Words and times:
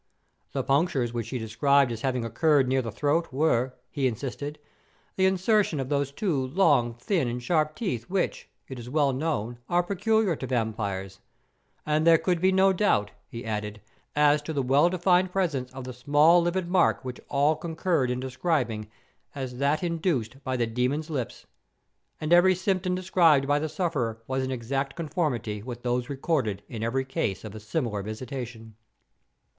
The 0.53 0.63
punctures 0.63 1.13
which 1.13 1.27
she 1.27 1.37
described 1.37 1.91
as 1.91 2.01
having 2.01 2.25
occurred 2.25 2.67
near 2.67 2.81
the 2.81 2.91
throat, 2.91 3.31
were, 3.31 3.75
he 3.91 4.07
insisted, 4.07 4.57
the 5.15 5.27
insertion 5.27 5.79
of 5.79 5.89
those 5.89 6.11
two 6.11 6.47
long, 6.47 6.95
thin, 6.95 7.27
and 7.27 7.43
sharp 7.43 7.75
teeth 7.75 8.05
which, 8.09 8.49
it 8.67 8.79
is 8.79 8.89
well 8.89 9.13
known, 9.13 9.59
are 9.69 9.83
peculiar 9.83 10.35
to 10.37 10.47
vampires; 10.47 11.19
and 11.85 12.07
there 12.07 12.17
could 12.17 12.41
be 12.41 12.51
no 12.51 12.73
doubt, 12.73 13.11
he 13.27 13.45
added, 13.45 13.79
as 14.15 14.41
to 14.41 14.53
the 14.53 14.63
well 14.63 14.89
defined 14.89 15.31
presence 15.31 15.71
of 15.71 15.83
the 15.83 15.93
small 15.93 16.41
livid 16.41 16.67
mark 16.67 17.05
which 17.05 17.21
all 17.29 17.55
concurred 17.55 18.09
in 18.09 18.19
describing 18.19 18.87
as 19.35 19.57
that 19.59 19.83
induced 19.83 20.43
by 20.43 20.57
the 20.57 20.65
demon's 20.65 21.11
lips, 21.11 21.45
and 22.19 22.33
every 22.33 22.55
symptom 22.55 22.95
described 22.95 23.47
by 23.47 23.59
the 23.59 23.69
sufferer 23.69 24.19
was 24.25 24.41
in 24.43 24.49
exact 24.49 24.95
conformity 24.95 25.61
with 25.61 25.83
those 25.83 26.09
recorded 26.09 26.63
in 26.67 26.81
every 26.81 27.05
case 27.05 27.43
of 27.43 27.53
a 27.53 27.59
similar 27.59 28.01
visitation. 28.01 28.73